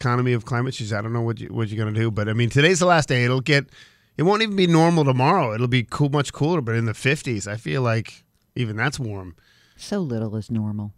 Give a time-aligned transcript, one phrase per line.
[0.00, 0.94] Economy of climate change.
[0.94, 3.10] I don't know what you what you're gonna do, but I mean today's the last
[3.10, 3.24] day.
[3.24, 3.66] It'll get.
[4.16, 5.52] It won't even be normal tomorrow.
[5.54, 7.46] It'll be cool, much cooler, but in the 50s.
[7.46, 8.24] I feel like
[8.54, 9.36] even that's warm.
[9.76, 10.94] So little is normal.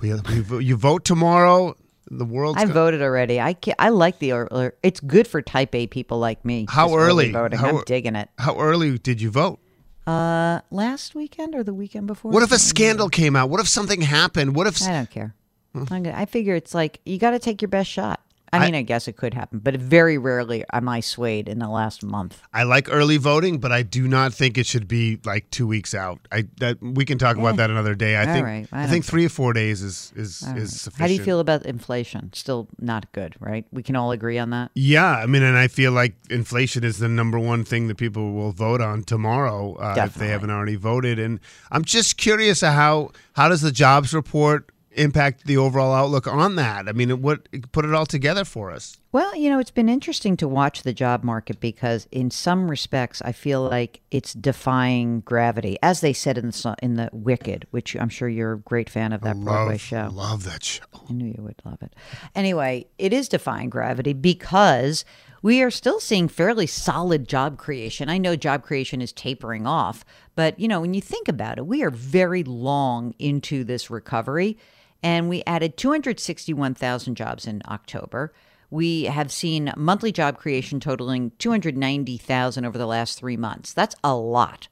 [0.00, 1.76] We, we, you vote tomorrow.
[2.10, 3.40] The world's I voted already.
[3.40, 4.72] I I like the.
[4.84, 6.66] It's good for Type A people like me.
[6.68, 7.32] How this early?
[7.32, 7.58] voting?
[7.58, 8.28] How- I'm digging it.
[8.38, 9.58] How early did you vote?
[10.06, 12.30] Uh, last weekend or the weekend before?
[12.30, 13.50] What if a scandal came out?
[13.50, 14.54] What if something happened?
[14.54, 15.34] What if I don't care.
[15.74, 18.20] Gonna, I figure it's like you got to take your best shot.
[18.52, 21.60] I I- mean, I, guess it could happen, but very rarely am I swayed in
[21.60, 22.42] the last month.
[22.52, 25.94] I like early voting, but I do not think it should be like two weeks
[25.94, 26.18] out.
[26.32, 27.56] I that we can talk about Eh.
[27.58, 28.16] that another day.
[28.16, 28.66] I All think right.
[28.72, 30.62] I I, think three or four days is is All right.
[30.62, 31.00] is sufficient.
[31.00, 32.32] How do you feel about inflation?
[32.32, 33.64] Still not good, right?
[33.70, 34.72] We can all agree on that.
[34.74, 38.32] Yeah, I mean, and I feel like inflation is the number one thing that people
[38.32, 41.20] will vote on tomorrow uh, if they haven't already voted.
[41.20, 41.38] And
[41.70, 46.88] I'm just curious how how does the jobs report impact the overall outlook on that?
[46.88, 48.98] I mean, what put it all together for us?
[49.12, 53.20] Well, you know, it's been interesting to watch the job market because, in some respects,
[53.22, 57.96] I feel like it's defying gravity, as they said in the in the Wicked, which
[57.96, 60.10] I'm sure you're a great fan of that Broadway show.
[60.12, 60.84] love that show.
[61.08, 61.96] I knew you would love it.
[62.36, 65.04] Anyway, it is defying gravity because
[65.42, 68.08] we are still seeing fairly solid job creation.
[68.08, 70.04] I know job creation is tapering off,
[70.36, 74.56] but you know, when you think about it, we are very long into this recovery
[75.02, 78.32] and we added 261,000 jobs in October.
[78.70, 83.72] We have seen monthly job creation totaling 290,000 over the last 3 months.
[83.72, 84.68] That's a lot.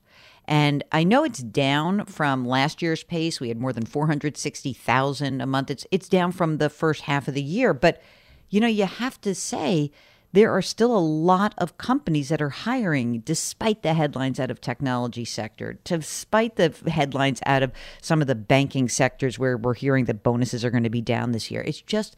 [0.47, 3.39] And I know it's down from last year's pace.
[3.39, 5.71] We had more than 460,000 a month.
[5.71, 8.01] It's it's down from the first half of the year, but
[8.49, 9.91] you know, you have to say
[10.33, 14.61] there are still a lot of companies that are hiring despite the headlines out of
[14.61, 20.07] technology sector, despite the headlines out of some of the banking sectors where we're hearing
[20.07, 21.63] that bonuses are going to be down this year.
[21.63, 22.17] It's just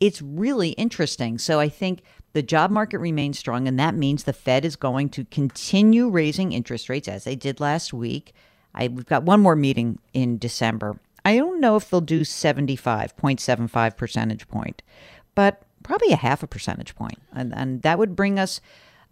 [0.00, 1.38] it's really interesting.
[1.38, 2.02] So I think
[2.32, 6.52] the job market remains strong, and that means the Fed is going to continue raising
[6.52, 8.34] interest rates as they did last week.
[8.74, 10.98] I, we've got one more meeting in December.
[11.24, 14.82] I don't know if they'll do 75.75 percentage point,
[15.34, 17.18] but probably a half a percentage point.
[17.32, 18.60] And, and that would bring us,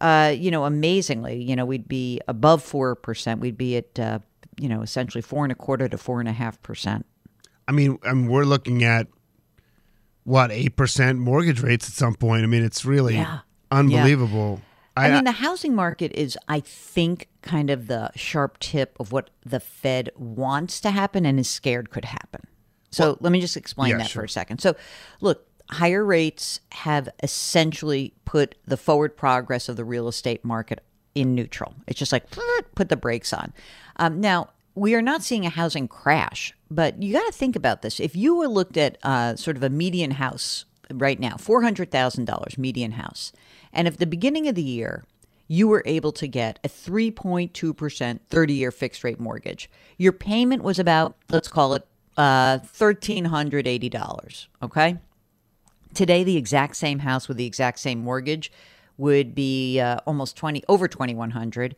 [0.00, 3.41] uh, you know, amazingly, you know, we'd be above 4%.
[3.41, 4.20] We'd be at, uh,
[4.59, 7.05] you know, essentially four and a quarter to four and a half percent.
[7.66, 9.09] I mean, I mean, we're looking at
[10.28, 12.42] what eight percent mortgage rates at some point.
[12.42, 13.38] I mean, it's really Yeah.
[13.70, 14.60] unbelievable.
[14.94, 19.30] I, mean, the housing market is, I think, kind of the sharp tip of what
[19.46, 22.42] the Fed wants to happen and is scared could happen.
[22.90, 24.22] So let me just explain yeah, that sure.
[24.22, 24.60] for a second.
[24.60, 24.74] So,
[25.20, 30.82] look, higher rates have essentially put the forward progress of the real estate market
[31.14, 31.74] in neutral.
[31.86, 32.24] It's just like
[32.74, 33.52] put the brakes on.
[33.96, 37.82] Um, now, we are not seeing a housing crash, but you got to think about
[37.82, 38.00] this.
[38.00, 41.90] If you were looked at uh, sort of a median house right now, four hundred
[41.90, 43.32] thousand dollars median house,
[43.72, 45.04] and if the beginning of the year
[45.48, 49.70] you were able to get a 3.2% 30 year fixed rate mortgage.
[49.96, 51.86] Your payment was about, let's call it
[52.18, 54.46] uh, $1,380.
[54.62, 54.98] Okay.
[55.94, 58.52] Today, the exact same house with the exact same mortgage
[58.98, 61.74] would be uh, almost 20, over 2100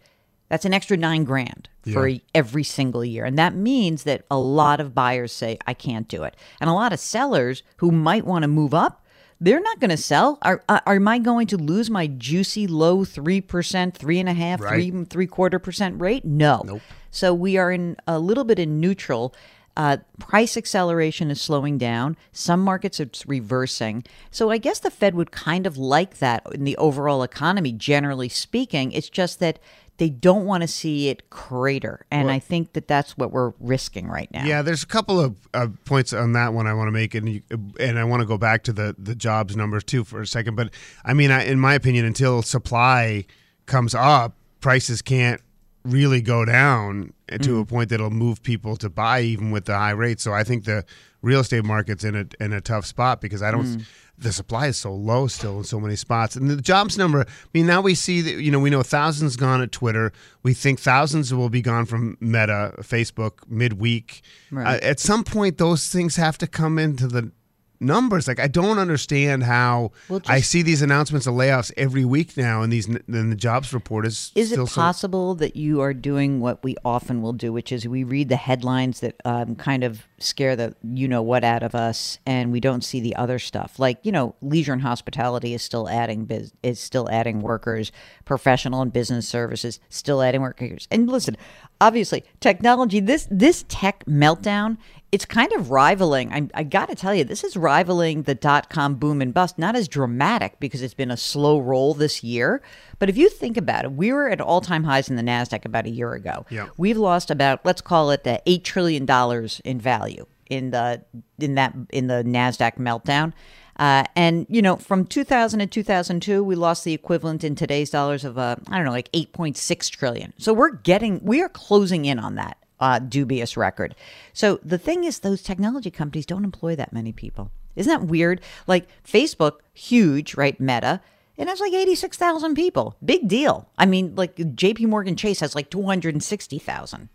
[0.50, 2.18] That's an extra nine grand for Yeah.
[2.34, 3.24] every single year.
[3.24, 6.36] And that means that a lot of buyers say, I can't do it.
[6.60, 9.02] And a lot of sellers who might want to move up,
[9.40, 10.38] they're not going to sell.
[10.42, 14.34] Are, are am I going to lose my juicy low three percent, three and a
[14.34, 14.92] half, Right.
[14.92, 16.26] three three quarter percent rate?
[16.26, 16.62] No.
[16.66, 16.82] Nope.
[17.10, 19.34] So we are in a little bit in neutral.
[19.76, 22.16] Uh, price acceleration is slowing down.
[22.32, 24.04] Some markets it's reversing.
[24.30, 28.28] So I guess the Fed would kind of like that in the overall economy, generally
[28.28, 28.92] speaking.
[28.92, 29.58] It's just that
[30.00, 34.08] they don't want to see it crater, and I think that that's what we're risking
[34.08, 34.46] right now.
[34.46, 37.28] Yeah, there's a couple of uh, points on that one I want to make, and
[37.28, 37.42] you,
[37.78, 40.54] and I want to go back to the the jobs numbers too for a second.
[40.54, 40.70] But
[41.04, 43.26] I mean, I, in my opinion, until supply
[43.66, 44.32] comes up,
[44.62, 45.42] prices can't
[45.84, 47.12] really go down
[47.42, 50.22] to a point that'll move people to buy, even with the high rates.
[50.22, 50.82] So I think the
[51.22, 53.84] real estate market's in a in a tough spot because I don't.
[54.18, 57.20] The supply is so low still in so many spots, and the jobs number.
[57.22, 60.12] I mean, now we see that you know we know thousands gone at Twitter.
[60.42, 64.20] We think thousands will be gone from Meta, Facebook midweek.
[64.50, 64.74] Right.
[64.74, 67.32] Uh, at some point, those things have to come into the
[67.80, 68.28] numbers.
[68.28, 72.36] Like I don't understand how Well, I just- see these announcements of layoffs every week
[72.36, 75.80] now, and these and the jobs report is Is it still so- possible that you
[75.80, 79.56] are doing what we often will do, which is we read the headlines that um,
[79.56, 83.16] kind of scare the you know what out of us, and we don't see the
[83.16, 83.78] other stuff?
[83.78, 87.90] Like you know, leisure and hospitality is still adding biz- is still adding workers,
[88.24, 90.86] professional and business services still adding workers.
[90.90, 91.36] And listen,
[91.80, 94.78] obviously, technology this this tech meltdown.
[95.12, 96.32] It's kind of rivaling.
[96.32, 99.58] I, I got to tell you, this is rivaling the dot com boom and bust.
[99.58, 102.62] Not as dramatic because it's been a slow roll this year,
[103.00, 105.64] but if you think about it, we were at all time highs in the Nasdaq
[105.64, 106.46] about a year ago.
[106.48, 106.68] Yeah.
[106.76, 111.04] We've lost about let's call it the eight trillion dollars in value in the
[111.40, 113.32] in that in the Nasdaq meltdown.
[113.76, 118.24] Uh, and you know, from 2000 to 2002, we lost the equivalent in today's dollars
[118.24, 120.32] of uh, I don't know, like 8.6 trillion.
[120.38, 123.94] So we're getting, we are closing in on that uh, dubious record.
[124.32, 127.50] So the thing is, those technology companies don't employ that many people.
[127.76, 128.40] Isn't that weird?
[128.66, 130.58] Like Facebook, huge, right?
[130.60, 131.00] Meta.
[131.36, 132.96] It has like 86,000 people.
[133.02, 133.68] Big deal.
[133.78, 137.08] I mean, like JP Morgan Chase has like 260,000.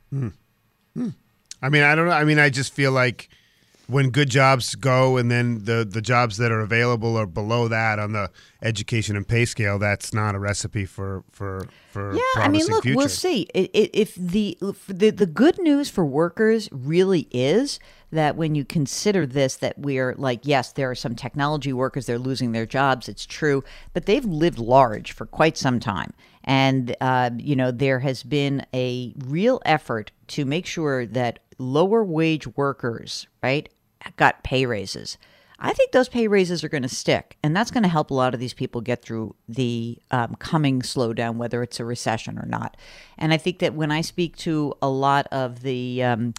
[1.61, 2.13] I mean, I don't know.
[2.13, 3.29] I mean, I just feel like
[3.87, 7.99] when good jobs go, and then the the jobs that are available are below that
[7.99, 12.47] on the education and pay scale, that's not a recipe for for for Yeah, I
[12.47, 12.97] mean, look, future.
[12.97, 13.47] we'll see.
[13.53, 17.79] If the, if the the good news for workers really is
[18.11, 22.17] that when you consider this, that we're like, yes, there are some technology workers they're
[22.19, 23.09] losing their jobs.
[23.09, 27.99] It's true, but they've lived large for quite some time, and uh, you know there
[27.99, 33.69] has been a real effort to make sure that lower wage workers, right,
[34.17, 35.17] got pay raises.
[35.57, 38.13] I think those pay raises are going to stick, and that's going to help a
[38.13, 42.45] lot of these people get through the um, coming slowdown, whether it's a recession or
[42.45, 42.75] not.
[43.17, 46.33] And I think that when I speak to a lot of the um,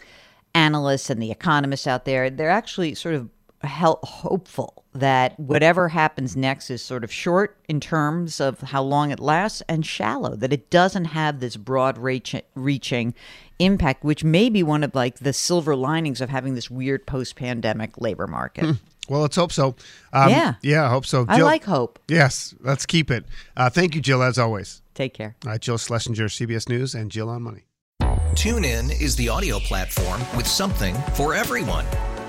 [0.55, 3.31] analysts and the economists out there, they're actually sort of
[3.67, 9.11] hel- hopeful that whatever happens next is sort of short in terms of how long
[9.11, 13.15] it lasts and shallow, that it doesn't have this broad reach- reaching
[13.59, 17.37] impact, which may be one of like the silver linings of having this weird post
[17.37, 18.77] pandemic labor market.
[19.09, 19.77] Well, let's hope so.
[20.13, 20.55] Um, Yeah.
[20.63, 21.27] yeah, I hope so.
[21.29, 22.01] I like hope.
[22.09, 23.25] Yes, let's keep it.
[23.57, 24.83] Uh, thank you, Jill, as always.
[24.95, 25.37] Take care.
[25.47, 27.67] Uh, Jill Schlesinger, CBS News, and Jill on Money.
[28.35, 31.85] TuneIn is the audio platform with something for everyone.